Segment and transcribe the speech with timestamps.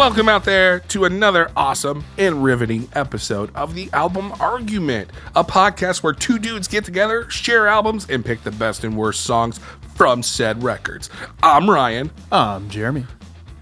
[0.00, 6.02] welcome out there to another awesome and riveting episode of the Album Argument, a podcast
[6.02, 9.60] where two dudes get together, share albums, and pick the best and worst songs
[9.94, 11.10] from said records.
[11.42, 13.04] I'm Ryan, I'm Jeremy.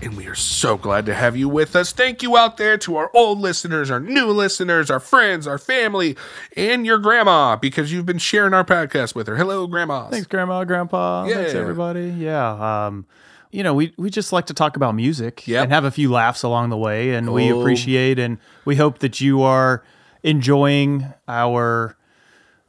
[0.01, 1.91] and we are so glad to have you with us.
[1.91, 6.17] Thank you out there to our old listeners, our new listeners, our friends, our family,
[6.57, 9.35] and your grandma because you've been sharing our podcast with her.
[9.37, 10.13] Hello, grandmas.
[10.13, 11.27] Thanks, Grandma, Grandpa.
[11.27, 12.11] Thanks, everybody.
[12.17, 12.87] Yeah.
[12.87, 13.07] Um,
[13.51, 15.65] you know, we, we just like to talk about music Yep.
[15.65, 17.61] and have a few laughs along the way, and we Oh.
[17.61, 19.83] appreciate and we hope that you are
[20.23, 21.97] enjoying our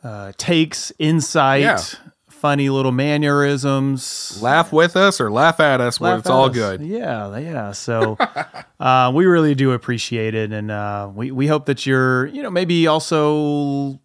[0.04, 1.82] uh, takes, insight, Yeah.
[2.30, 4.40] funny little mannerisms.
[4.42, 6.54] Laugh with us or laugh at us when Laugh it's all us.
[6.56, 6.82] good.
[6.82, 7.72] Yeah, yeah.
[7.73, 8.18] So
[8.80, 12.50] uh, we really do appreciate it, and uh, we we hope that you're, you know,
[12.50, 14.00] maybe also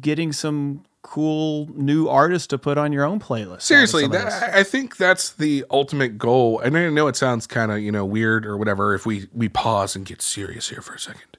[0.00, 3.62] getting some cool new artists to put on your own playlist.
[3.62, 6.58] Seriously, that, I think that's the ultimate goal.
[6.58, 9.48] And I know it sounds kind of you know weird or whatever if we we
[9.48, 11.36] pause and get serious here for a second.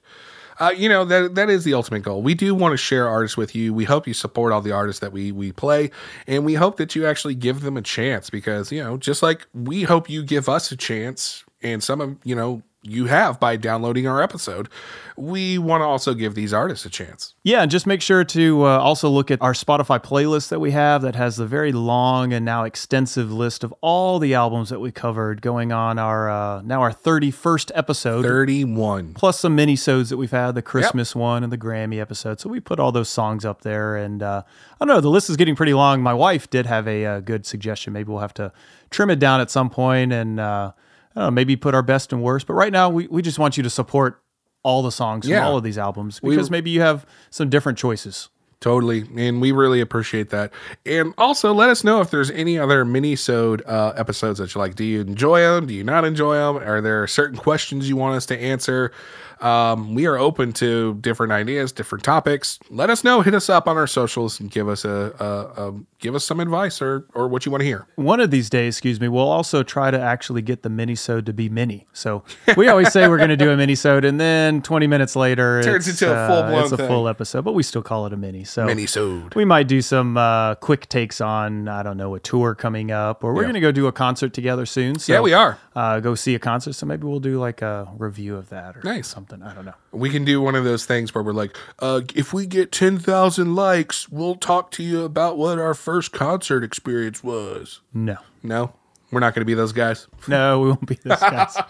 [0.58, 2.22] Uh, you know that that is the ultimate goal.
[2.22, 3.74] We do want to share artists with you.
[3.74, 5.90] We hope you support all the artists that we we play,
[6.26, 9.46] and we hope that you actually give them a chance because you know just like
[9.52, 13.56] we hope you give us a chance, and some of you know you have by
[13.56, 14.68] downloading our episode.
[15.16, 17.34] We want to also give these artists a chance.
[17.42, 20.72] Yeah, and just make sure to uh, also look at our Spotify playlist that we
[20.72, 24.80] have that has the very long and now extensive list of all the albums that
[24.80, 28.22] we covered going on our uh, now our 31st episode.
[28.22, 29.14] Thirty one.
[29.14, 32.40] plus some mini-sodes that we've had, the Christmas one and the Grammy episode.
[32.40, 33.96] So we put all those songs up there.
[33.96, 34.42] And uh,
[34.80, 36.02] I don't know, the list is getting pretty long.
[36.02, 37.92] My wife did have a, uh good suggestion.
[37.92, 38.52] Maybe we'll have to
[38.90, 40.72] trim it down at some point and uh,
[41.16, 42.46] I don't know, maybe put our best and worst.
[42.46, 44.20] But right now, we, we just want you to support
[44.62, 45.40] all the songs Yeah.
[45.40, 48.28] from all of these albums because maybe you have some different choices.
[48.58, 50.50] Totally, and we really appreciate that.
[50.86, 54.74] And also, let us know if there's any other mini-sode uh, episodes that you like.
[54.74, 55.66] Do you enjoy them?
[55.66, 56.56] Do you not enjoy them?
[56.66, 58.92] Are there certain questions you want us to answer?
[59.40, 62.58] Um, we are open to different ideas, different topics.
[62.70, 63.20] Let us know.
[63.20, 66.40] Hit us up on our socials and give us a, a, a give us some
[66.40, 67.86] advice or or what you want to hear.
[67.96, 71.32] One of these days, excuse me, we'll also try to actually get the mini-sode to
[71.32, 71.86] be mini.
[71.92, 72.24] So
[72.56, 75.64] we always say we're going to do a mini-sode, and then 20 minutes later, it
[75.64, 76.88] Turns into a uh, full-blown It's a thing.
[76.88, 78.44] full episode, but we still call it a mini.
[78.44, 79.34] So Mini-sode.
[79.34, 83.22] we might do some uh, quick takes on, I don't know, a tour coming up,
[83.22, 83.46] or we're Yeah.
[83.48, 84.98] going to go do a concert together soon.
[84.98, 85.58] So, Yeah, we are.
[85.74, 86.72] Uh, go see a concert.
[86.72, 89.08] So maybe we'll do like a review of that or Nice.
[89.08, 89.25] something.
[89.32, 89.74] I don't know.
[89.92, 93.54] We can do one of those things where we're like, uh, if we get 10,000
[93.54, 97.80] likes, we'll talk to you about what our first concert experience was.
[97.94, 98.72] No, No,
[99.10, 100.06] we're not going to be those guys.
[100.28, 101.56] no, we won't be those guys.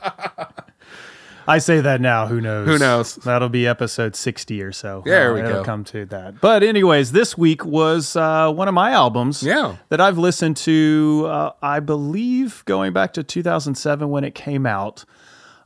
[1.49, 2.27] I say that now.
[2.27, 2.67] Who knows?
[2.67, 3.15] Who knows?
[3.17, 5.03] That'll be episode 60 or so.
[5.07, 5.65] There Uh, we it'll go.
[5.65, 6.41] come to that.
[6.41, 9.77] But, anyways, this week was uh, one of my albums Yeah.
[9.91, 15.05] that I've listened to, uh, I believe, going back to 2007 when it came out.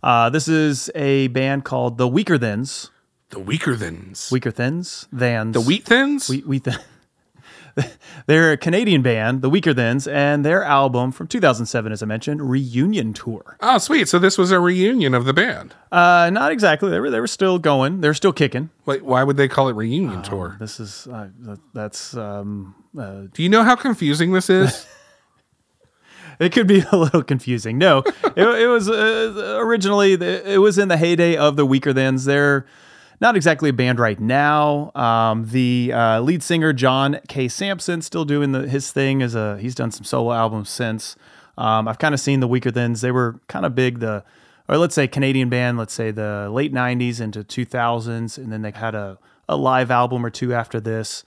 [0.03, 2.91] Uh, this is a band called The Weaker Thins.
[3.31, 4.29] The weaker thins.
[4.33, 5.07] Weaker Thins?
[5.17, 5.53] Thans.
[5.55, 6.29] the wheat thins?
[6.29, 6.79] We, we th-
[8.27, 12.51] They're a Canadian band, The Weaker Thins, and their album from 2007, as I mentioned,
[12.51, 13.57] Reunion Tour.
[13.61, 14.09] oh, sweet.
[14.09, 15.75] So this was a reunion of the band.
[15.93, 16.91] Uh, not exactly.
[16.91, 18.01] They were they were still going.
[18.01, 18.71] They're still kicking.
[18.87, 20.57] Wait, why would they call it reunion tour?
[20.59, 21.29] This is uh,
[21.73, 24.87] that's um, uh, Do you know how confusing this is?
[26.41, 27.79] it could be a little confusing.
[27.79, 32.25] No, it, it was uh, originally it was in the heyday of the Weakerthans.
[32.25, 32.67] They're
[33.21, 34.91] not exactly a band right now.
[34.95, 37.49] Um, the uh, lead singer John K.
[37.49, 41.17] Samson still doing the, his thing as a he's done some solo albums since.
[41.59, 43.03] Um, I've kind of seen the Weakerthans.
[43.03, 44.25] They were kind of big the
[44.69, 45.77] or let's say Canadian band.
[45.77, 49.19] Let's say the late '90s into 2000s, and then they had a
[49.49, 51.25] a live album or two after this,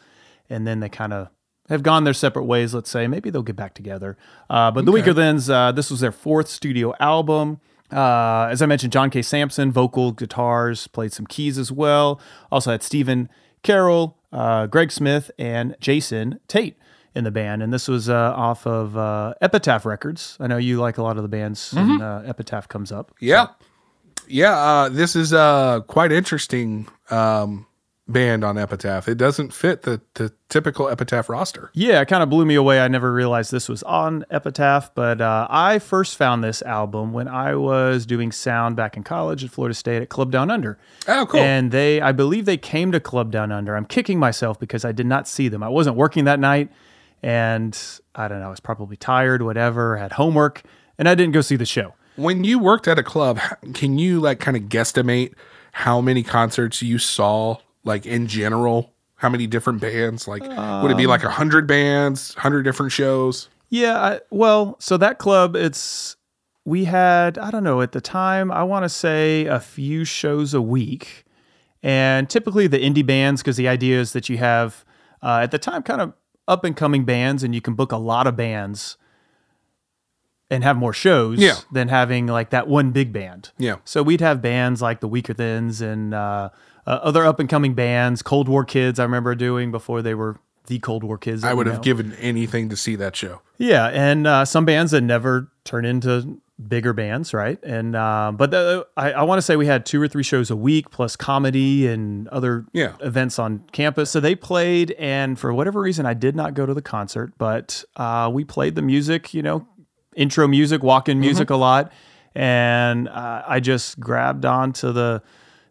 [0.50, 1.28] and then they kind of
[1.70, 2.74] have gone their separate ways.
[2.74, 4.18] Let's say maybe they'll get back together.
[4.50, 7.60] Uh, but the Weakerthans, uh, this was their fourth studio album.
[7.92, 9.22] Uh, as I mentioned, John K.
[9.22, 12.20] Samson, vocal, guitars, played some keys as well.
[12.52, 13.30] Also had Stephen
[13.62, 16.76] Carroll, uh, Greg Smith, and Jason Tate
[17.16, 17.62] in the band.
[17.62, 20.36] And this was uh, off of uh, Epitaph Records.
[20.40, 23.12] I know you like a lot of the bands, and uh, Epitaph comes up.
[23.20, 23.48] yeah.
[24.28, 24.58] Yeah.
[24.58, 27.66] Uh, this is uh, quite interesting um,
[28.08, 29.08] band on Epitaph.
[29.08, 31.72] It doesn't fit the, the typical Epitaph roster.
[31.74, 32.82] Yeah, it kind of blew me away.
[32.82, 37.28] I never realized this was on Epitaph, but uh, I first found this album when
[37.30, 40.78] I was doing sound back in college at Florida State at Club Down Under.
[41.08, 41.40] Oh, cool.
[41.40, 43.76] And they, I believe they came to Club Down Under.
[43.76, 45.64] I'm kicking myself because I did not see them.
[45.64, 46.70] I wasn't working that night,
[47.22, 47.78] and
[48.16, 50.64] I don't know, I was probably tired, whatever, had homework,
[50.98, 51.94] and I didn't go see the show.
[52.18, 53.40] when you worked at a club,
[53.74, 55.34] can you like kind of guesstimate
[55.72, 58.92] how many concerts you saw, like in general?
[59.16, 60.28] How many different bands?
[60.28, 63.48] Like, would it be like a hundred bands, hundred different shows?
[63.70, 66.18] Yeah, I, well, so that club, it's
[66.66, 70.54] we had, I don't know, at the time, I want to say a few shows
[70.54, 71.24] a week.
[71.82, 74.86] And typically the indie bands, because the idea is that you have,
[75.22, 76.14] uh, at the time, kind of
[76.48, 78.98] up and coming bands, and you can book a lot of bands
[80.50, 81.56] and have more shows Yeah.
[81.72, 83.52] than having like that one big band.
[83.58, 83.78] Yeah.
[83.86, 86.50] So we'd have bands like the Weakerthans and uh,
[86.88, 89.00] uh, other up and coming bands, Cold War Kids.
[89.00, 90.38] I remember doing before they were
[90.68, 91.44] the Cold War Kids.
[91.44, 91.82] I would have know.
[91.82, 93.42] given anything to see that show.
[93.58, 97.58] Yeah, and uh, some bands that never turn into bigger bands, right?
[97.64, 100.50] And uh, but the, I, I want to say we had two or three shows
[100.52, 102.94] a week, plus comedy and other Yeah.
[103.02, 104.12] events on campus.
[104.12, 107.84] So they played, and for whatever reason, I did not go to the concert, but
[107.98, 109.68] uh, we played the music, you know,
[110.16, 111.92] intro music, walk-in music a lot,
[112.36, 115.22] and uh, I just grabbed onto the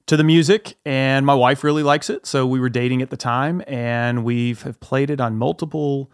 [0.07, 3.17] to the music and my wife really likes it so we were dating at the
[3.17, 6.11] time and we've have played it on multiple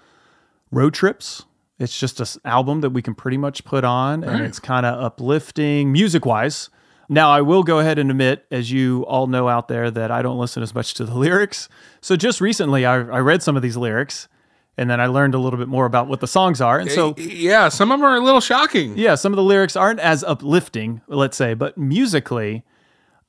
[0.70, 1.44] road trips.
[1.79, 5.00] It's just an album that we can pretty much put on and it's kind of
[5.02, 6.70] uplifting music wise
[7.08, 10.20] now i will go ahead and admit as you all know out there that i
[10.20, 11.69] don't listen as much to the lyrics.
[12.00, 14.29] So just recently i, I read some of these lyrics
[14.76, 17.14] and then i learned a little bit more about what the songs are and so
[17.17, 18.99] yeah, some of them are a little shocking.
[18.99, 22.64] yeah, some of the lyrics aren't as uplifting, let's say, but musically,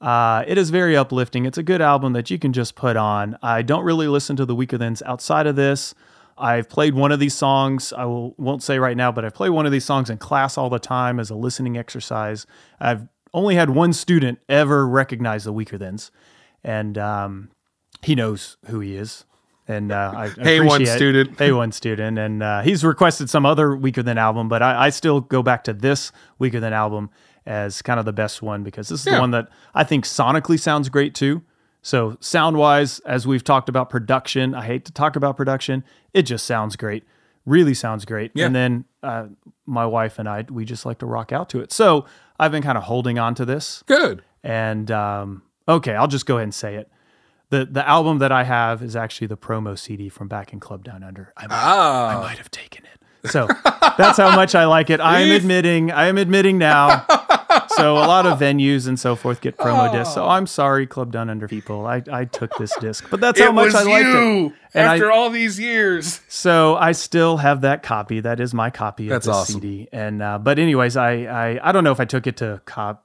[0.02, 1.46] uh, it is very uplifting.
[1.46, 3.38] It's a good album that you can just put on.
[3.42, 5.94] I don't really listen to the Weakerthans outside of this.
[6.38, 7.92] I've played one of these songs.
[7.92, 10.58] I will, won't say right now, but I've played one of these songs in class
[10.58, 12.48] all the time as a listening exercise.
[12.80, 16.12] I've only had one student ever recognize the Weakerthans,
[16.64, 17.50] and um,
[18.02, 19.26] he knows who he is.
[19.68, 21.36] And uh, I Hey, one student.
[21.38, 24.90] Hey, one student, and uh, he's requested some other Weaker Than album, but I, I
[24.92, 27.10] still go back to this Weaker Than album
[27.50, 29.16] as kind of the best one because this is Yeah.
[29.16, 31.42] the one that I think sonically sounds great too.
[31.82, 36.24] So sound wise, as we've talked about production, I hate to talk about production, it
[36.24, 37.04] just sounds great,
[37.46, 38.32] really sounds great.
[38.36, 38.46] Yeah.
[38.46, 39.26] And then uh,
[39.66, 41.72] my wife and I, we just like to rock out to it.
[41.72, 42.06] So
[42.40, 44.22] I've been kind of holding on to this, Good.
[44.44, 46.92] and um, okay, I'll just go ahead and say it.
[47.50, 50.84] The, the album that I have is actually the promo CD from back in Club
[50.84, 51.34] Down Under.
[51.36, 53.32] I might, I Ah, might have taken it.
[53.32, 53.48] So
[53.98, 55.00] that's how much I like it.
[55.02, 57.06] I am admitting, I am admitting now.
[57.80, 60.14] So a lot of venues and so forth get promo discs.
[60.14, 61.86] So I'm sorry, Club Down Under people.
[61.86, 64.14] I, I took this disc, but that's how much was I liked it.
[64.14, 66.22] you And I- after all these years.
[66.28, 68.20] So I still have that copy.
[68.20, 69.56] That is my copy of That's the awesome.
[69.62, 69.88] CD.
[69.92, 73.04] And uh, but anyways, I, I I don't know if I took it to copy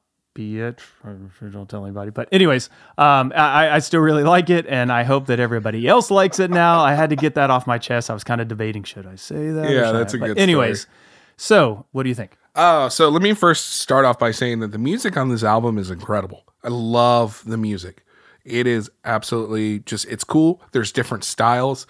[0.61, 0.81] it.
[1.05, 2.11] Or, or don't tell anybody.
[2.11, 2.69] But anyways,
[2.99, 6.51] um, I, I still really like it, and I hope that everybody else likes it
[6.51, 6.81] now.
[6.81, 8.11] I had to get that off my chest.
[8.11, 9.71] I was kind of debating should I say that?
[9.71, 10.95] Yeah, that's a but good Anyways, story.
[11.37, 12.37] so what do you think?
[12.55, 15.77] Uh, so let me first start off by saying that the music on this album
[15.77, 16.45] is incredible.
[16.63, 18.05] I love the music.
[18.45, 20.63] It is absolutely just it's cool.
[20.73, 21.87] There's different styles.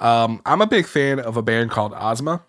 [0.00, 2.42] Um, I'm a big fan of a band called Ozma,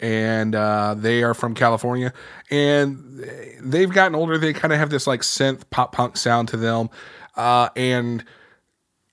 [0.00, 2.12] and uh, they are from California,
[2.50, 3.24] and
[3.60, 4.38] they've gotten older.
[4.38, 6.90] They kind of have this like synth pop punk sound to them,
[7.36, 8.24] uh, and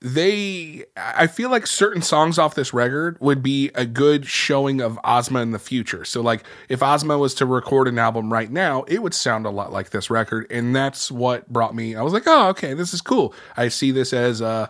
[0.02, 4.98] they I feel like certain songs off this record would be a good showing of
[5.04, 6.04] Ozma in the future.
[6.06, 9.50] So like if Ozma was to record an album right now, it would sound a
[9.50, 12.94] lot like this record and that's what brought me I was like, "Oh, okay, this
[12.94, 13.34] is cool.
[13.56, 14.68] I see this as uh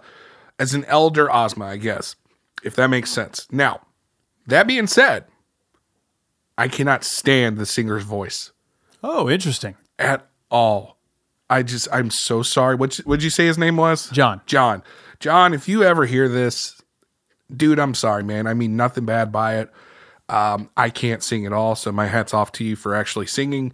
[0.58, 2.16] as an elder Ozma, I guess."
[2.62, 3.46] If that makes sense.
[3.50, 3.80] Now,
[4.46, 5.24] that being said,
[6.58, 8.52] I cannot stand the singer's voice
[9.02, 9.76] Oh, interesting.
[9.98, 10.98] at all.
[11.48, 12.74] I just I'm so sorry.
[12.74, 14.10] What would you say his name was?
[14.10, 14.40] John.
[14.46, 14.82] John.
[15.20, 16.80] John, if you ever hear this,
[17.54, 18.46] dude, I'm sorry, man.
[18.46, 19.70] I mean nothing bad by it.
[20.30, 23.72] Um, I can't sing at all, so my hat's off to you for actually singing.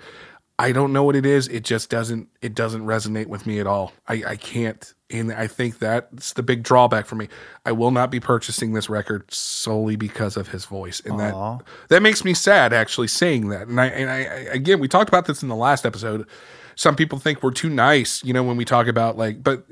[0.59, 1.49] I don't know what it is.
[1.49, 3.93] It just doesn't it doesn't resonate with me at all.
[4.09, 7.29] I, I can't and I think that's the big drawback for me.
[7.67, 11.01] I will not be purchasing this record solely because of his voice.
[11.05, 11.59] And Aw.
[11.59, 13.69] that that makes me sad actually saying that.
[13.69, 16.27] And I and I I- again we talked about this in the last episode.
[16.75, 19.67] Some people think we're too nice, you know, when we talk about like but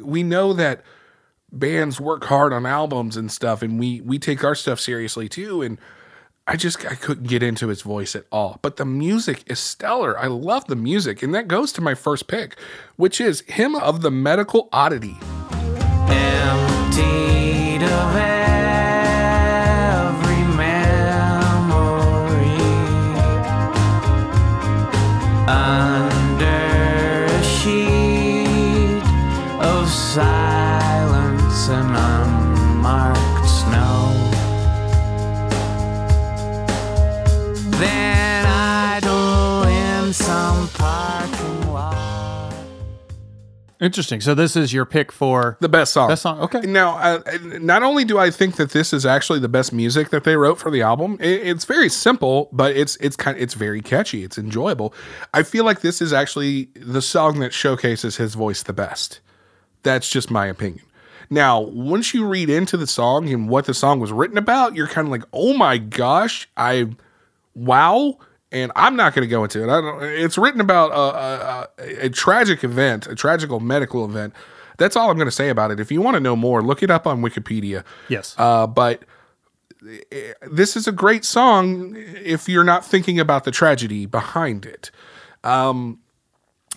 [0.00, 0.84] we know that
[1.52, 5.62] bands work hard on albums and stuff and we we take our stuff seriously too
[5.62, 5.78] and
[6.46, 8.58] I just I couldn't get into his voice at all.
[8.60, 10.18] But the music is stellar.
[10.18, 12.58] I love the music and that goes to my first pick,
[12.96, 15.16] which is hymn of the medical oddity.
[43.80, 44.20] Interesting.
[44.20, 46.08] So this is your pick for The best song.
[46.08, 46.60] Best song, okay.
[46.60, 47.22] Now, uh,
[47.60, 50.58] not only do I think that this is actually the best music that they wrote
[50.58, 54.22] for the album, it, it's very simple, but it's it's kind it's very catchy.
[54.22, 54.92] It's enjoyable.
[55.32, 59.20] I feel like this is actually the song that showcases his voice the best.
[59.82, 60.84] That's just my opinion.
[61.30, 64.88] Now, once you read into the song and what the song was written about, you're
[64.88, 66.88] kind of like, "Oh my gosh, I
[67.54, 68.18] wow."
[68.52, 69.68] And I'm not going to go into it.
[69.68, 74.34] I don't, it's written about a, a, a, tragic event, a tragical medical event.
[74.76, 75.78] That's all I'm going to say about it.
[75.78, 77.84] If you want to know more, look it up on Wikipedia.
[78.08, 78.34] Yes.
[78.38, 79.04] Uh, but
[80.10, 84.90] eh, this is a great song if you're not thinking about the tragedy behind it.
[85.44, 86.00] Um,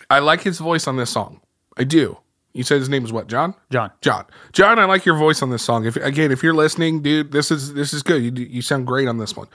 [0.09, 1.41] I like his voice on this song.
[1.75, 2.17] I do.
[2.53, 3.27] You said his name is what?
[3.27, 3.55] John.
[3.71, 3.91] John.
[4.01, 4.25] John.
[4.51, 4.77] John.
[4.77, 5.85] I like your voice on this song.
[5.85, 8.21] If again, if you're listening, dude, this is this is good.
[8.23, 9.47] You you sound great on this one.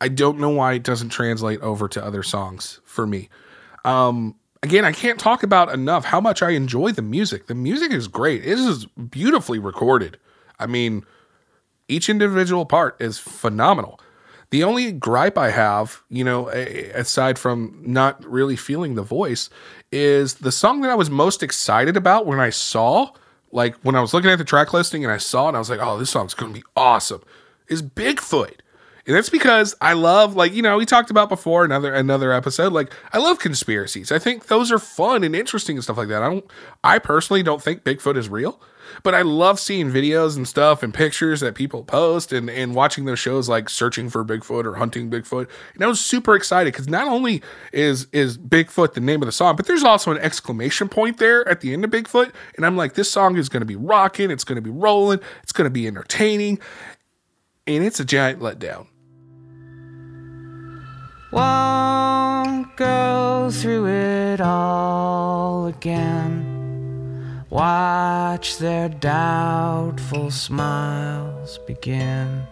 [0.00, 3.28] I don't know why it doesn't translate over to other songs for me.
[3.84, 7.46] Um, again, I can't talk about enough how much I enjoy the music.
[7.46, 8.42] The music is great.
[8.44, 10.18] It is beautifully recorded.
[10.58, 11.04] I mean,
[11.88, 14.00] each individual part is phenomenal.
[14.56, 19.50] The only gripe I have, you know, aside from not really feeling the voice,
[19.92, 23.10] is the song that I was most excited about when I saw,
[23.52, 25.68] like when I was looking at the track listing and I saw it, I was
[25.68, 27.22] like, oh, this song's to be awesome,
[27.68, 28.60] is Bigfoot.
[29.06, 32.72] And that's because I love, like, you know, we talked about before another another episode.
[32.72, 34.10] Like, I love conspiracies.
[34.10, 36.22] I think those are fun and interesting and stuff like that.
[36.22, 36.44] I don't
[36.82, 38.60] I personally don't think Bigfoot is real,
[39.04, 43.04] but I love seeing videos and stuff and pictures that people post and, and watching
[43.04, 45.48] those shows like searching for Bigfoot or hunting Bigfoot.
[45.74, 49.32] And I was super excited because not only is is Bigfoot the name of the
[49.32, 52.32] song, but there's also an exclamation point there at the end of Bigfoot.
[52.56, 55.70] And I'm like, this song is gonna be rocking, it's gonna be rolling, it's gonna
[55.70, 56.58] be entertaining.
[57.68, 58.86] And it's a giant letdown.
[61.36, 67.44] Won't go through it all again.
[67.50, 72.46] Watch their doubtful smiles begin.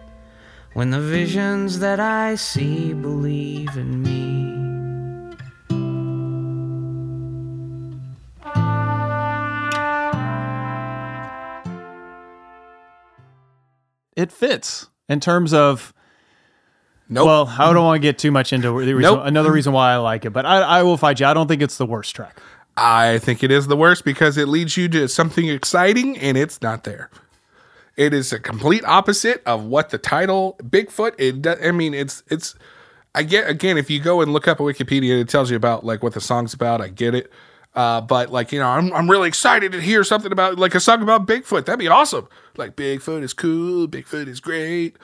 [0.73, 4.53] When the visions that I see believe in me.
[14.15, 15.91] It fits in terms of
[17.07, 17.25] Nope.
[17.27, 19.21] well, I don't want to get too much into the reason, Nope.
[19.25, 21.27] another reason why I like it, but I, I will fight you.
[21.27, 22.39] I don't think it's the worst track.
[22.77, 26.61] I think it is the worst because it leads you to something exciting and it's
[26.61, 27.09] not there.
[27.95, 31.13] It is a complete opposite of what the title Bigfoot.
[31.17, 32.55] It do- I mean it's it's
[33.13, 35.85] I get again if you go and look up a Wikipedia it tells you about
[35.85, 36.81] like what the song's about.
[36.81, 37.31] I get it.
[37.73, 40.79] Uh, but like you know, I'm I'm really excited to hear something about like a
[40.81, 41.65] song about Bigfoot.
[41.65, 42.27] That'd be awesome.
[42.57, 43.87] Like Bigfoot is cool.
[43.87, 44.97] Bigfoot is great.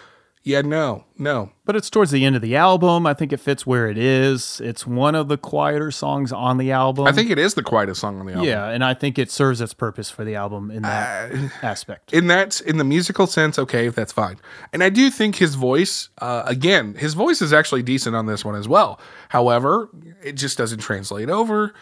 [0.44, 1.52] Yeah, no, no.
[1.66, 3.06] But it's towards the end of the album.
[3.06, 4.60] I think it fits where it is.
[4.64, 7.06] It's one of the quieter songs on the album.
[7.06, 8.48] I think it is the quietest song on the album.
[8.48, 12.12] yeah, and I think it serves its purpose for the album in that Uh, aspect.
[12.12, 14.38] in that in the musical sense okay that's fine
[14.74, 18.44] and i do think his voice uh, again his voice is actually decent on this
[18.44, 19.90] one as well however
[20.24, 21.74] it just doesn't translate over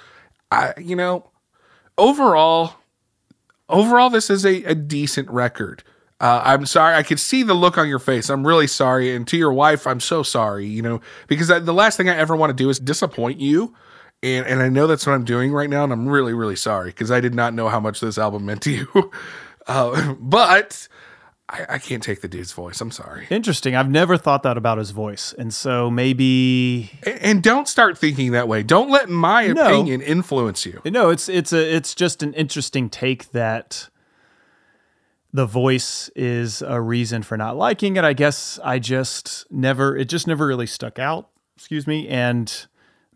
[0.52, 1.30] i you know
[1.98, 2.74] overall
[3.70, 5.84] overall this is a, a decent record
[6.22, 9.28] uh, i'm sorry i could see the look on your face i'm really sorry and
[9.28, 12.36] to your wife i'm so sorry you know because I, the last thing i ever
[12.36, 13.74] want to do is disappoint you
[14.22, 16.90] and and I know that's what I'm doing right now, and I'm really really sorry
[16.90, 19.12] because I did not know how much this album meant to you.
[19.68, 20.88] Uh, but
[21.48, 22.82] I, I can't take the dude's voice.
[22.82, 23.28] I'm sorry.
[23.30, 23.76] Interesting.
[23.76, 25.34] I've never thought that about his voice.
[25.38, 28.64] And so maybe And, and don't start thinking that way.
[28.64, 29.62] Don't let my No.
[29.68, 30.82] opinion influence you.
[30.86, 33.90] No, it's it's a it's just an interesting take that
[35.32, 38.04] the voice is a reason for not liking it.
[38.04, 41.30] I guess I just never it just never really stuck out.
[41.56, 42.08] Excuse me.
[42.08, 42.68] And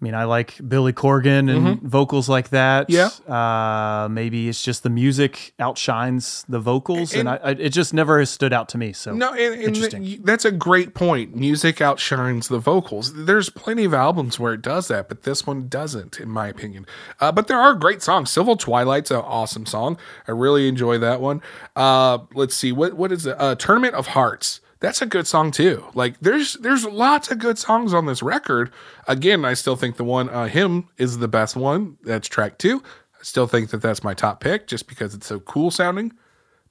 [0.03, 2.89] I mean, I like Billy Corgan and vocals like that.
[2.89, 3.31] Mm-hmm.
[3.31, 4.03] Yeah.
[4.03, 7.93] Uh, maybe it's just the music outshines the vocals, and, And- I, I, it just
[7.93, 8.91] never has stood out to me.
[8.91, 10.03] So No, and, and Interesting.
[10.03, 11.38] th- that's a great point.
[11.38, 13.13] Music outshines the vocals.
[13.13, 16.86] There's plenty of albums where it does that, but this one doesn't, in my opinion.
[17.22, 18.29] Uh, but there are great songs.
[18.29, 19.98] Civil Twilight's an awesome song.
[20.27, 21.41] I really enjoy that one.
[21.77, 23.38] Uh, let's see, what what is it?
[23.39, 24.60] Uh, Tournament of Hearts.
[24.83, 25.85] That's a good song too.
[25.93, 28.69] Like there's there's lots of good songs on this record.
[29.07, 31.97] Again, I still think the one uh, hymn is the best one.
[32.03, 32.83] That's track two.
[33.17, 36.11] I still think that that's my top pick just because it's so cool sounding.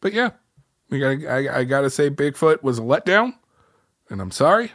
[0.02, 0.32] But yeah,
[0.90, 3.32] we got I, I gotta say Bigfoot was a letdown,
[4.10, 4.72] and I'm sorry.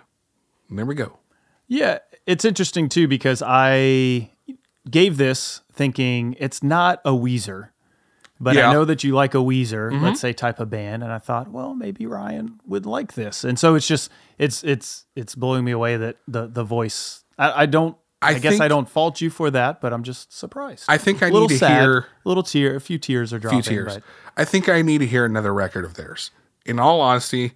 [0.68, 1.20] And there we go.
[1.68, 4.32] Yeah, it's interesting too because I
[4.90, 7.70] gave this thinking it's not a Weezer,
[8.40, 8.70] but Yeah.
[8.70, 10.14] I know that you like a Weezer, let's mm-hmm.
[10.16, 13.76] say type of band, and I thought, well, maybe Ryan would like this, and so
[13.76, 17.24] it's just it's it's it's blowing me away that the the voice.
[17.38, 20.04] I, I don't I, I, guess think, I don't fault you for that, but I'm
[20.04, 20.86] just surprised.
[20.88, 23.32] I think I a little need to sad, hear a little tear, a few tears
[23.32, 23.62] are dropping.
[23.62, 23.94] few tears.
[23.96, 24.04] But
[24.36, 26.32] I think I need to hear another record of theirs.
[26.66, 27.54] In all honesty,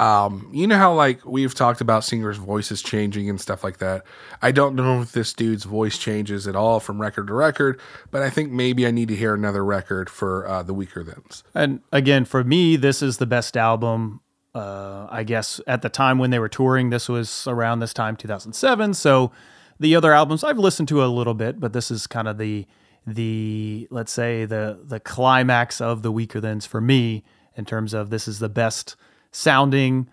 [0.00, 4.02] um, you know how like we've talked about singers' voices changing and stuff like that.
[4.40, 7.78] I don't know if this dude's voice changes at all from record to record,
[8.10, 11.42] but I think maybe I need to hear another record for uh, the Weakerthans.
[11.54, 14.22] And again, for me, this is the best album.
[14.54, 18.16] Uh, I guess at the time when they were touring, this was around this time,
[18.16, 18.94] 2007.
[18.94, 19.30] So
[19.78, 22.66] the other albums I've listened to a little bit, but this is kind of the
[23.06, 27.22] the let's say the the climax of the Weakerthans for me
[27.54, 28.96] in terms of this is the best
[29.32, 30.08] sounding.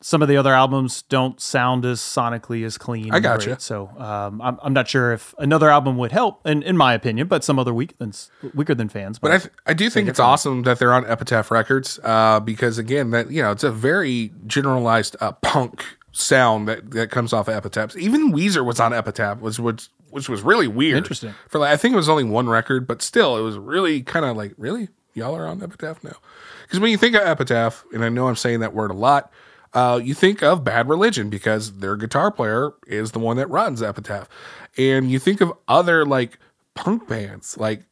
[0.00, 3.12] Some of the other albums don't sound as sonically as clean.
[3.12, 3.46] I and gotcha.
[3.46, 3.60] great.
[3.60, 7.26] So um, I'm, I'm not sure if another album would help, in, in my opinion,
[7.26, 8.12] but some other weaker than
[8.54, 9.18] weaker than fans.
[9.18, 12.78] But I, th- I do think it's awesome that they're on Epitaph Records uh, because
[12.78, 17.48] again, that you know, it's a very generalized uh, punk sound that, that comes off
[17.48, 17.96] of Epitaph.
[17.96, 20.98] Even Weezer was on Epitaph, was which which was really weird.
[20.98, 21.34] Interesting.
[21.48, 24.24] For like, I think it was only one record, but still, it was really kind
[24.24, 24.88] of like, really,
[25.18, 26.16] y'all are on Epitaph now?
[26.62, 29.30] Because when you think of Epitaph, and I know I'm saying that word a lot,
[29.74, 33.82] uh, you think of Bad Religion because their guitar player is the one that runs
[33.82, 34.28] Epitaph,
[34.76, 36.38] and you think of other like
[36.74, 37.82] punk bands like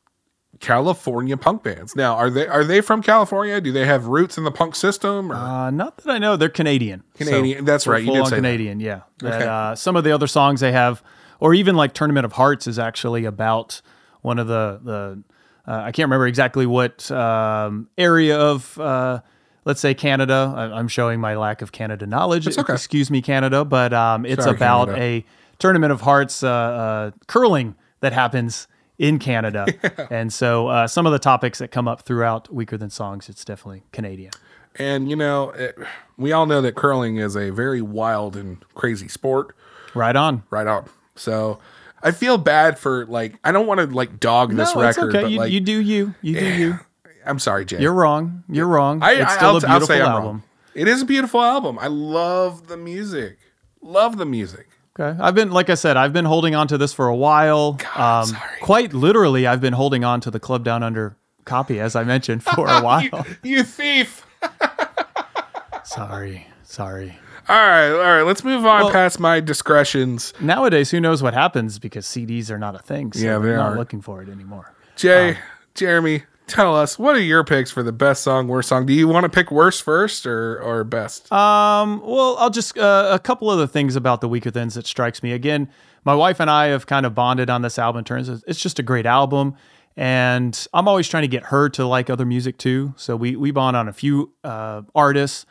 [0.61, 1.95] California punk bands.
[1.95, 3.61] Now, are they are they from California?
[3.61, 5.31] Do they have roots in the punk system?
[5.31, 5.35] Or?
[5.35, 6.37] Uh, not that I know.
[6.37, 7.03] They're Canadian.
[7.15, 8.37] Canadian, that's they're right, you did say that.
[8.37, 8.81] Canadian.
[8.81, 9.01] Yeah.
[9.19, 9.47] That, Okay.
[9.47, 11.03] uh, some of the other songs they have,
[11.41, 13.83] or even like Tournament of Hearts, is actually about
[14.23, 15.23] one of the the.
[15.67, 19.21] Uh, I can't remember exactly what um, area of, uh,
[19.65, 20.53] let's say Canada.
[20.57, 22.47] I, I'm showing my lack of Canada knowledge.
[22.47, 22.73] okay.
[22.73, 25.05] Excuse me, Canada, but um, it's Sorry, about Canada.
[25.05, 25.25] a
[25.59, 28.69] Tournament of Hearts uh, uh, curling that happens
[28.99, 29.67] in Canada,
[30.11, 33.45] and so uh, some of the topics that come up throughout Weaker Than Songs, it's
[33.45, 34.33] definitely Canadian.
[34.77, 35.77] And you know, it,
[36.17, 39.55] we all know that curling is a very wild and crazy sport.
[39.95, 40.45] Right on.
[40.51, 40.89] Right on.
[41.15, 41.59] So
[42.07, 45.15] I feel bad for like I don't want to like dog this no, it's record,
[45.15, 45.23] okay.
[45.25, 46.15] but You, like you do you.
[46.23, 46.79] You do you.
[47.25, 47.81] I'm sorry, Jay.
[47.81, 48.45] You're wrong.
[48.49, 49.03] You're wrong.
[49.03, 50.25] I, it's still I'll, a beautiful I'll say I'm album.
[50.25, 50.43] wrong.
[50.75, 51.79] It is a beautiful album.
[51.81, 53.39] I love the music.
[53.83, 54.69] Love the music.
[54.99, 55.19] Okay.
[55.21, 57.79] I've been, like I said, I've been holding on to this for a while.
[57.97, 58.61] um, sorry.
[58.63, 62.43] Quite literally, I've been holding on to the Club Down Under copy, as I mentioned,
[62.45, 63.27] for a while.
[63.43, 64.25] You thief.
[65.85, 66.47] sorry.
[66.63, 67.19] Sorry.
[67.49, 68.23] All right, all right.
[68.23, 70.33] Let's move on Well- past my discretions.
[70.41, 73.13] Nowadays, who knows what happens because CDs are not a thing.
[73.13, 73.79] So Yeah, we're they not aren't.
[73.79, 74.73] looking for it anymore.
[74.97, 75.39] Jay,
[75.75, 78.85] Jeremy, tell us what are your picks for the best song, worst song?
[78.87, 81.31] Do you want to pick worst first or or best?
[81.33, 85.23] Um, well, I'll just uh, a couple of the things about the Weakerthans that strikes
[85.23, 85.33] me.
[85.33, 85.69] Again,
[86.05, 87.99] my wife and I have kind of bonded on this album.
[88.01, 89.55] in Terms of it's just a great album,
[89.97, 92.95] and I'm always trying to get her to like other music too.
[92.97, 95.47] So we we bond on a few uh, artists.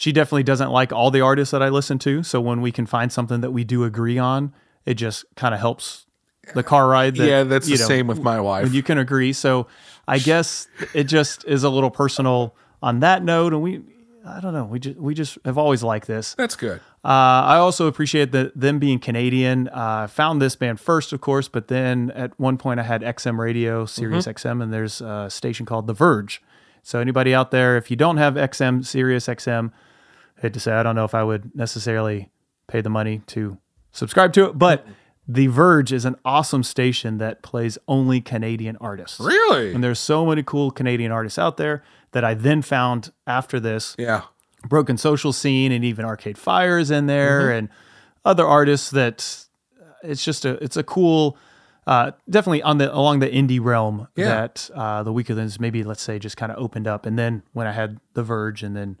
[0.00, 2.22] She definitely doesn't like all the artists that I listen to.
[2.22, 4.54] So when we can find something that we do agree on,
[4.86, 6.06] it just kind of helps
[6.54, 7.16] the car ride.
[7.16, 8.64] That, yeah, that's the know, same with my wife.
[8.64, 9.34] when you can agree.
[9.34, 9.66] So
[10.08, 13.52] I guess it just is a little personal on that note.
[13.52, 13.82] And we,
[14.26, 16.32] I don't know, we just we just have always liked this.
[16.32, 16.80] that's good.
[17.04, 19.68] Uh, I also appreciate that them being Canadian.
[19.68, 23.02] Uh, I found this band first, of course, but then at one point I had
[23.02, 26.40] XM radio, Sirius XM, and there's a station called The Verge.
[26.82, 29.72] So anybody out there, if you don't have XM, Sirius XM,
[30.40, 32.30] hate to say, I don't know if I would necessarily
[32.66, 33.58] pay the money to
[33.92, 34.86] subscribe to it, but
[35.28, 39.20] The Verge is an awesome station that plays only Canadian artists.
[39.20, 39.74] Really?
[39.74, 43.94] And there's so many cool Canadian artists out there that I then found after this
[43.98, 44.22] yeah.
[44.68, 47.58] broken social scene and even arcade fire is in there Mm-hmm.
[47.58, 47.68] and
[48.24, 49.46] other artists that
[49.80, 51.36] uh, it's just a it's a cool
[51.86, 54.26] uh, definitely on the along the indie realm Yeah.
[54.28, 57.66] that uh, the weakerthans maybe let's say just kind of opened up and then when
[57.66, 58.98] I had the Verge and then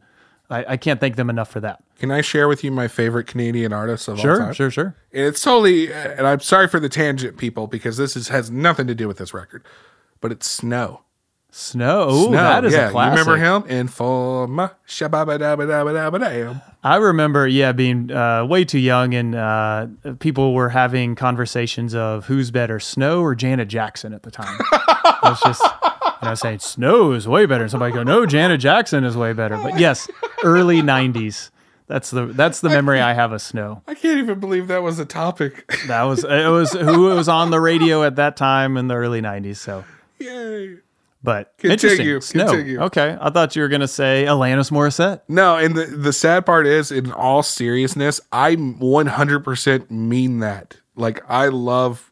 [0.50, 1.82] I, I can't thank them enough for that.
[1.98, 4.52] Can I share with you my favorite Canadian artist of all Sure, time?
[4.52, 4.84] sure, sure.
[4.84, 4.96] Sure.
[5.12, 8.86] And it's totally, and I'm sorry for the tangent, people, because this is, has nothing
[8.86, 9.64] to do with this record,
[10.20, 11.02] but it's Snow.
[11.52, 12.88] Snow, Ooh, Snow, that is yeah.
[12.88, 13.26] a classic.
[13.26, 13.78] You remember him?
[13.78, 16.60] Informer, shabba-dabba-dabba-dabba-dam.
[16.82, 19.86] I remember, yeah, being uh, way too young, and uh,
[20.20, 24.58] people were having conversations of who's better, Snow or Janet Jackson at the time.
[25.22, 25.62] Was just,
[26.20, 29.16] and I was saying Snow is way better, and somebody go, no, Janet Jackson is
[29.16, 29.56] way better.
[29.56, 30.08] But yes,
[30.44, 31.50] early '90s.
[31.86, 33.82] That's the that's the memory I have of Snow.
[33.88, 35.66] I can't even believe that was a topic.
[35.88, 39.20] That was it was who was on the radio at that time in the early
[39.20, 39.56] '90s.
[39.56, 39.84] So,
[40.20, 40.76] Yay.
[41.24, 42.20] but Continue, interesting.
[42.42, 42.46] Snow.
[42.52, 42.80] continue.
[42.82, 45.22] Okay, I thought you were gonna say Alanis Morissette.
[45.26, 50.76] No, and the, the sad part is, in all seriousness, I 100% mean that.
[50.94, 52.09] Like, I love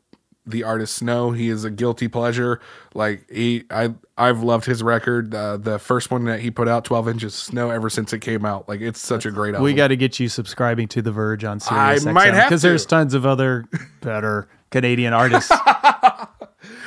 [0.51, 1.31] the artist Snow.
[1.31, 2.61] He is a guilty pleasure.
[2.95, 5.35] Like he, I, I've loved his record.
[5.35, 8.45] Uh, the first one that he put out, Twelve Inches Snow, ever since it came
[8.45, 8.69] out.
[8.69, 9.65] Like it's such a great album.
[9.65, 12.63] We got to get you subscribing to The Verge on Sirius I might have because
[12.63, 13.67] there's tons of other
[14.01, 15.53] better Canadian artists.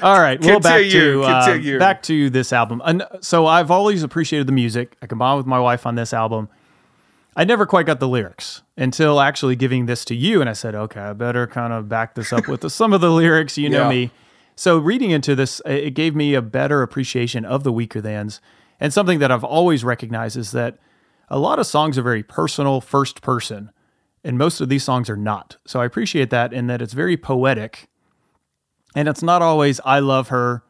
[0.03, 2.81] All right, well back to uh, back to this album.
[2.83, 4.97] And so I've always appreciated the music.
[5.01, 6.49] I combined with my wife on this album.
[7.35, 10.75] I never quite got the lyrics until actually giving this to you, and I said,
[10.75, 13.83] "Okay, I better kind of back this up with some of the lyrics." You know
[13.83, 13.89] Yeah.
[13.89, 14.11] me.
[14.55, 18.41] So reading into this, it gave me a better appreciation of the weakerthans,
[18.79, 20.77] and something that I've always recognized is that
[21.29, 23.71] a lot of songs are very personal, first person,
[24.25, 25.55] and most of these songs are not.
[25.65, 27.87] So I appreciate that in that it's very poetic,
[28.93, 30.63] and it's not always "I love her,"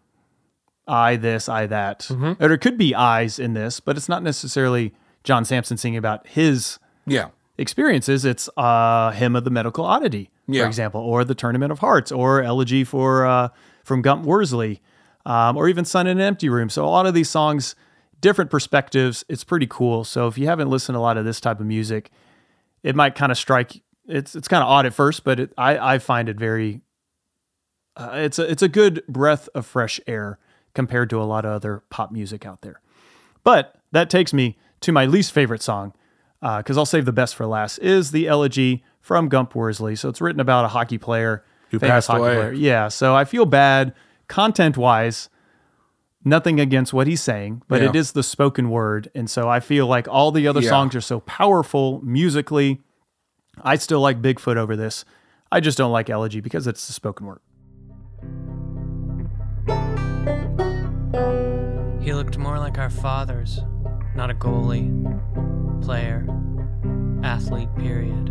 [0.87, 2.43] "I this," "I that," Mm-hmm.
[2.43, 6.25] or it could be "I's" in this, but it's not necessarily John Samson singing about
[6.27, 8.25] his yeah, experiences.
[8.25, 10.63] It's uh, hymn of the medical oddity, Yeah.
[10.63, 13.49] for example, or the Tournament of Hearts, or elegy for uh,
[13.83, 14.81] from Gump Worsley,
[15.25, 16.69] um, or even Sun in an Empty Room.
[16.69, 17.75] So a lot of these songs,
[18.19, 19.23] different perspectives.
[19.29, 20.03] It's pretty cool.
[20.03, 22.09] So if you haven't listened to a lot of this type of music,
[22.83, 23.81] it might kind of strike.
[24.07, 26.81] It's it's kind of odd at first, but it, I I find it very.
[27.95, 30.39] Uh, it's a it's a good breath of fresh air
[30.73, 32.81] compared to a lot of other pop music out there.
[33.43, 35.93] But that takes me to my least favorite song,
[36.41, 39.95] uh, because I'll save the best for last, is the elegy from Gump Worsley.
[39.95, 42.19] So it's written about a hockey player Who passed away.
[42.19, 42.51] player.
[42.53, 42.87] Yeah.
[42.89, 43.93] So I feel bad
[44.27, 45.29] content wise.
[46.23, 47.89] Nothing against what he's saying, but Yeah.
[47.89, 49.09] it is the spoken word.
[49.15, 50.69] And so I feel like all the other Yeah.
[50.69, 52.81] songs are so powerful musically.
[53.63, 55.03] I still like Bigfoot over this.
[55.51, 57.39] I just don't like Elegy because it's the spoken word.
[62.03, 63.59] He looked more like our fathers,
[64.15, 64.91] not a goalie,
[65.83, 66.25] player,
[67.23, 68.27] athlete, period.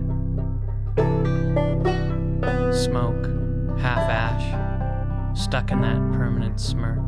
[2.75, 3.27] Smoke,
[3.79, 6.99] half ash, stuck in that permanent smirk.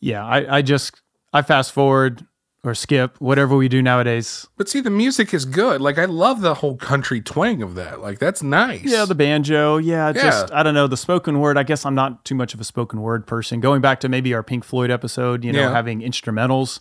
[0.00, 2.24] Yeah, I, I just I fast forward
[2.64, 4.46] or skip whatever we do nowadays.
[4.56, 5.80] but see, the music is good.
[5.80, 8.00] Like I love the whole country twang of that.
[8.00, 8.82] Like that's nice.
[8.84, 9.76] Yeah, the banjo.
[9.78, 10.58] Yeah, just Yeah.
[10.58, 11.56] I don't know the spoken word.
[11.56, 13.60] I guess I'm not too much of a spoken word person.
[13.60, 15.70] Going back to maybe our Pink Floyd episode, you know, Yeah.
[15.72, 16.80] having instrumentals.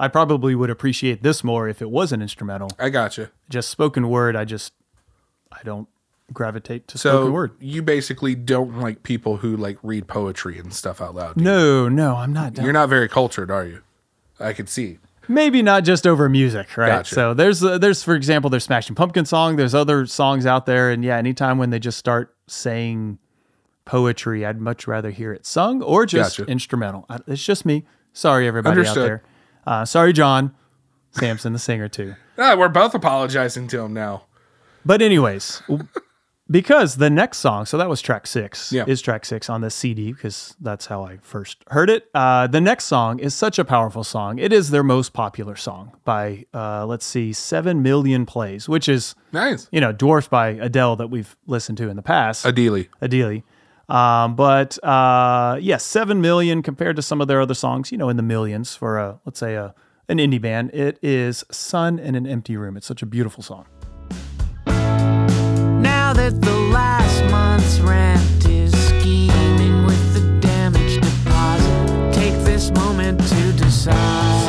[0.00, 2.70] I probably would appreciate this more if it was an instrumental.
[2.80, 3.30] I gotcha.
[3.48, 4.72] Just spoken word, I just
[5.52, 5.86] I don't
[6.32, 7.52] gravitate to So spoken word.
[7.60, 11.36] you basically don't like people who like read poetry and stuff out loud.
[11.36, 12.58] No, no, I'm not.
[12.58, 13.82] You're not very cultured, are you?
[14.40, 14.98] I could see.
[15.28, 16.88] Maybe not just over music, right?
[16.88, 17.14] Gotcha.
[17.14, 19.56] So there's uh, there's for example, there's Smashing Pumpkin song.
[19.56, 23.18] There's other songs out there, and yeah, anytime when they just start saying
[23.84, 26.50] poetry, I'd much rather hear it sung or just Gotcha.
[26.50, 27.06] instrumental.
[27.26, 27.84] It's just me.
[28.12, 29.22] Sorry, everybody out there.
[29.66, 30.54] Uh, sorry, John
[31.12, 32.14] Samson, the singer too.
[32.38, 34.24] Ah, we're both apologizing to him now.
[34.84, 35.62] But anyways,
[36.50, 38.84] because the next song, so that was track six, Yeah.
[38.86, 42.08] is track six on the CD because that's how I first heard it.
[42.14, 44.38] Uh, the next song is such a powerful song.
[44.38, 49.14] It is their most popular song by, uh, let's see, seven million plays, which is
[49.32, 49.68] Nice.
[49.72, 52.44] you know dwarfed by Adele that we've listened to in the past.
[52.44, 52.84] Adele.
[53.00, 53.40] Adele.
[53.88, 58.08] Um, but uh, yes, seven million compared to some of their other songs, you know,
[58.08, 59.74] in the millions for a let's say a
[60.08, 60.70] an indie band.
[60.74, 63.64] It is "Sun in an Empty Room." It's such a beautiful song.
[66.14, 73.52] That the last month's rent is scheming with the damage deposit, take this moment to
[73.52, 74.44] decide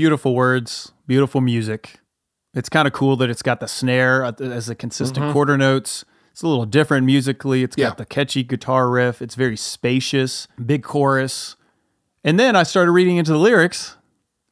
[0.00, 2.00] beautiful words, beautiful music.
[2.54, 6.04] It's kind of cool that it's got the snare as the consistent quarter notes.
[6.32, 7.62] It's a little different musically.
[7.62, 7.94] It's got Yeah.
[7.94, 9.20] the catchy guitar riff.
[9.22, 11.56] It's very spacious, big chorus.
[12.24, 13.96] And then I started reading into the lyrics.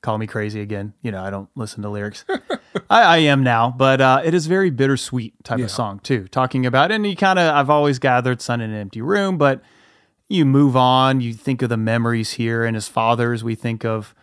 [0.01, 0.95] Call me crazy again.
[1.03, 2.25] You know, I don't listen to lyrics.
[2.91, 6.29] I, I am now, but uh, it is very bittersweet type of song too.
[6.29, 9.61] Talking about, and you kind of, I've always gathered "Sun in an Empty Room," but
[10.29, 11.21] you move on.
[11.21, 14.15] You think of the memories here, and as fathers, we think of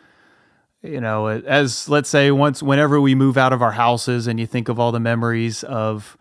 [0.86, 4.48] you know, as let's say once whenever we move out of our houses and you
[4.48, 6.18] think of all the memories of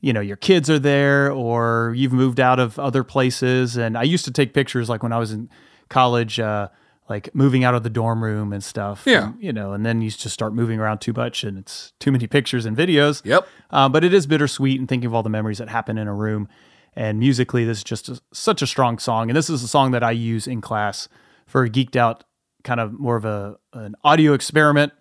[0.00, 4.04] you know, your kids are there or you've moved out of other places and I
[4.04, 5.50] used to take pictures like when I was in
[5.88, 6.68] college uh
[7.08, 9.04] like moving out of the dorm room and stuff.
[9.06, 9.28] Yeah.
[9.28, 12.12] And, you know, and then you just start moving around too much and it's too
[12.12, 13.24] many pictures and videos.
[13.24, 13.48] Yep.
[13.70, 16.14] Uh, but it is bittersweet and thinking of all the memories that happen in a
[16.14, 16.48] room.
[16.94, 19.30] And musically, this is just a, such a strong song.
[19.30, 21.08] And this is a song that I use in class
[21.46, 22.24] for geeked out
[22.68, 24.92] kind of more of a an audio experiment.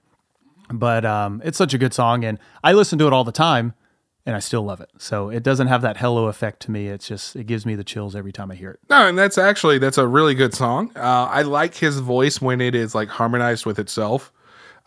[0.72, 3.74] But um, it's such a good song, and I listen to it all the time,
[4.26, 4.90] and I still love it.
[4.98, 6.88] So it doesn't have that hello effect to me.
[6.88, 8.80] It's just it gives me the chills every time I hear it.
[8.90, 10.92] No, and that's actually that's a really good song.
[10.96, 14.32] Uh, I like his voice when it is like harmonized with itself.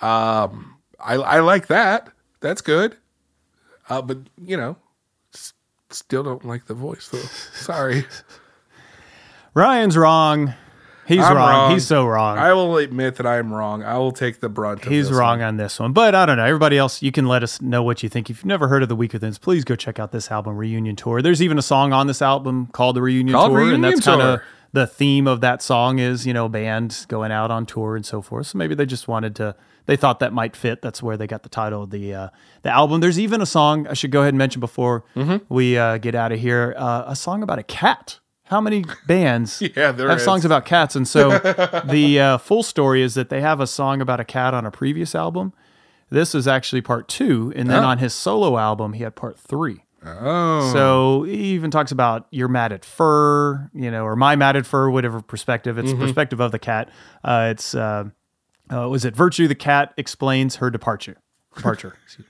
[0.02, 2.08] Um, I I like that.
[2.40, 2.96] That's good.
[3.88, 4.76] Uh, but you know,
[5.34, 5.54] s-
[5.90, 7.18] still don't like the voice though.
[7.54, 8.04] Sorry,
[9.54, 10.54] Ryan's wrong.
[11.10, 11.36] He's wrong.
[11.36, 11.72] wrong.
[11.72, 12.38] He's so wrong.
[12.38, 13.82] I will admit that I am wrong.
[13.82, 14.86] I will take the brunt.
[14.86, 15.48] Of He's wrong one.
[15.48, 15.92] on this one.
[15.92, 16.44] But I don't know.
[16.44, 18.30] Everybody else, you can let us know what you think.
[18.30, 21.20] If you've never heard of the Weakerthans, please go check out this album, Reunion Tour.
[21.22, 23.72] There's even a song on this album called The Reunion Called Tour.
[23.74, 24.40] and that's kind of
[24.72, 28.22] the theme of that song is, you know, bands going out on tour and so
[28.22, 28.46] forth.
[28.46, 30.80] So maybe they just wanted to, they thought that might fit.
[30.80, 32.28] That's where they got the title of the, uh,
[32.62, 33.00] the album.
[33.00, 35.52] There's even a song I should go ahead and mention before Mm-hmm.
[35.52, 38.20] we uh, get out of here uh, a song about a cat.
[38.50, 40.24] How many bands Yeah, there have is.
[40.24, 40.94] songs about cats?
[40.96, 41.30] And so
[41.84, 44.70] the uh, full story is that they have a song about a cat on a
[44.70, 45.52] previous album.
[46.10, 47.88] This is actually part two, and then Oh.
[47.88, 49.84] on his solo album, he had part three.
[50.04, 54.56] Oh, So he even talks about you're mad at fur, you know, or my mad
[54.56, 55.78] at fur, whatever perspective.
[55.78, 56.00] It's Mm-hmm.
[56.02, 56.88] perspective of the cat.
[57.22, 58.04] Uh, it's uh,
[58.72, 59.46] uh, was it virtue?
[59.46, 61.18] The cat explains her departure.
[61.54, 61.96] Departure.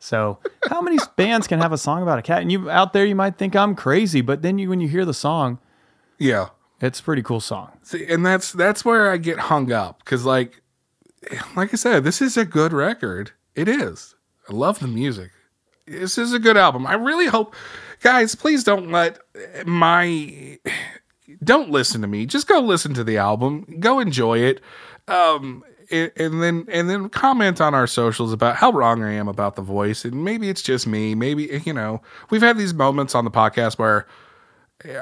[0.00, 2.42] So how many bands can have a song about a cat?
[2.42, 5.06] And you out there, you might think I'm crazy, but then you when you hear
[5.06, 5.58] the song,
[6.18, 6.48] yeah.
[6.80, 7.72] it's a pretty cool song.
[7.82, 10.62] See, and that's that's where I get hung up because, like,
[11.56, 13.32] like I said, this is a good record.
[13.54, 14.14] It is.
[14.48, 15.30] I love the music.
[15.86, 16.86] This is a good album.
[16.86, 17.54] I really hope,
[18.00, 19.18] guys, please don't let
[19.66, 20.58] my
[21.42, 22.26] don't listen to me.
[22.26, 23.66] Just go listen to the album.
[23.80, 24.60] Go enjoy it.
[25.08, 29.28] Um, and, and then and then comment on our socials about how wrong I am
[29.28, 30.04] about the voice.
[30.04, 31.14] And maybe it's just me.
[31.14, 32.00] Maybe you know
[32.30, 34.06] we've had these moments on the podcast where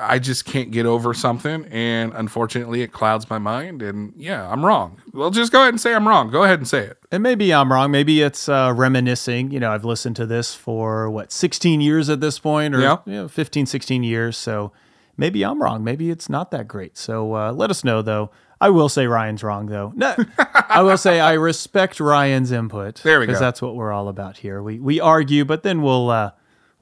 [0.01, 3.83] I just can't get over something, and unfortunately, it clouds my mind.
[3.83, 5.01] And yeah, I'm wrong.
[5.13, 6.31] Well, just go ahead and say I'm wrong.
[6.31, 6.99] Go ahead and say it.
[7.11, 7.91] And maybe I'm wrong.
[7.91, 9.51] Maybe it's uh, reminiscing.
[9.51, 12.99] You know, I've listened to this for what 16 years at this point, or Yeah.
[13.07, 14.37] you know, 15, 16 years.
[14.37, 14.73] So
[15.17, 15.83] maybe I'm wrong.
[15.83, 16.97] Maybe it's not that great.
[16.97, 18.31] So uh, let us know, though.
[18.61, 19.93] I will say Ryan's wrong, though.
[19.97, 22.97] No, I will say I respect Ryan's input.
[23.03, 23.31] There we go.
[23.33, 24.63] Because that's what we're all about here.
[24.63, 26.31] We we argue, but then we'll uh,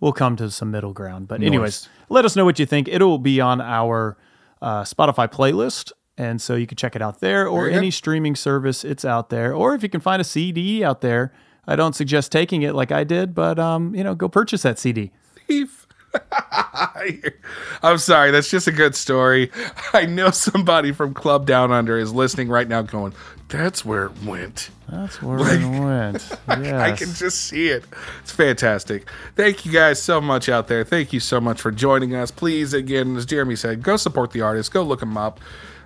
[0.01, 1.27] we'll come to some middle ground.
[1.29, 2.89] But anyways, let us know what you think.
[2.89, 4.19] It'll be on our
[4.61, 5.93] uh, Spotify playlist.
[6.19, 9.55] And so you can check it out there or any streaming service, it's out there.
[9.55, 11.33] Or if you can find a CD out there,
[11.67, 14.79] I don't suggest taking it like I did, but um, you know, go purchase that
[14.79, 15.13] CD.
[15.47, 15.80] Thief.
[17.83, 18.31] I'm sorry.
[18.31, 19.51] That's just a good story.
[19.93, 23.13] I know somebody from Club Down Under is listening right now, going,
[23.49, 26.15] "That's where it went." That's where it went.
[26.15, 26.39] Yes.
[26.49, 27.85] I can just see it.
[28.23, 29.09] It's fantastic.
[29.37, 30.85] Thank you guys so much out there.
[30.85, 32.31] Thank you so much for joining us.
[32.31, 34.73] Please, again, as Jeremy said, go support the artist.
[34.73, 35.39] Go look them up.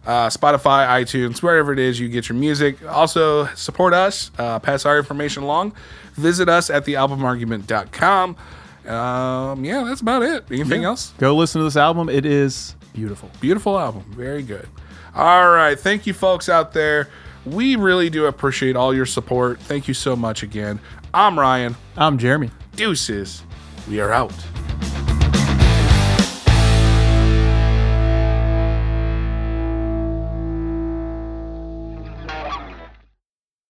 [0.07, 2.77] Uh, Spotify, iTunes, wherever it is you get your music.
[2.87, 4.31] Also, support us.
[4.39, 5.73] Uh, pass our information along.
[6.15, 8.37] Visit us at thealbumargument.com.
[8.87, 10.45] Um, yeah, that's about it.
[10.51, 11.13] Anything else?
[11.19, 12.09] Go listen to this album.
[12.09, 13.31] It is beautiful.
[13.41, 14.05] Beautiful album.
[14.11, 14.69] Very good.
[15.15, 15.79] All right.
[15.79, 17.09] Thank you, folks out there.
[17.47, 19.61] We really do appreciate all your support.
[19.61, 20.81] Thank you so much again.
[21.13, 21.77] I'm Ryan.
[21.97, 22.51] I'm Jeremy.
[22.75, 23.43] Deuces.
[23.89, 24.33] We are out.